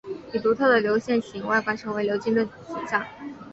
[0.33, 2.53] 以独特的流线型外观成为流经的景
[2.89, 3.05] 象。